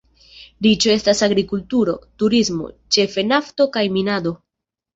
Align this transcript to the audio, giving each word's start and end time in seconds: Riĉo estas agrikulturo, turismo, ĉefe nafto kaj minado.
Riĉo 0.67 0.91
estas 0.93 1.21
agrikulturo, 1.27 1.95
turismo, 2.23 2.73
ĉefe 2.97 3.27
nafto 3.31 3.71
kaj 3.79 3.87
minado. 4.01 4.37